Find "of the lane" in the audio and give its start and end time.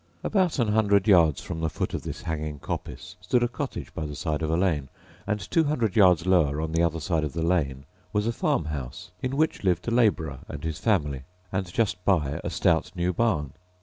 7.23-7.85